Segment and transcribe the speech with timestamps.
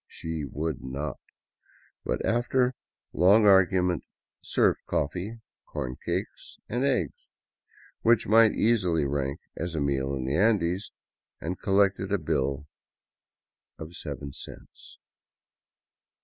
[0.07, 1.19] She would not,
[2.03, 2.73] but after
[3.13, 4.03] long argu ment
[4.41, 7.27] served coffee, corn cakes, and eggs—
[8.01, 10.91] which might easily rank as a meal in the Andes—
[11.39, 12.65] and collected a bill
[13.77, 14.97] of seven cents.